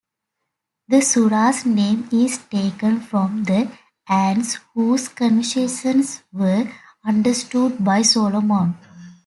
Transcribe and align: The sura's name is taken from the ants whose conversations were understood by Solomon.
The 0.87 1.01
sura's 1.01 1.63
name 1.63 2.09
is 2.11 2.39
taken 2.49 3.01
from 3.01 3.43
the 3.43 3.69
ants 4.09 4.55
whose 4.73 5.07
conversations 5.07 6.23
were 6.33 6.67
understood 7.05 7.85
by 7.85 8.01
Solomon. 8.01 8.75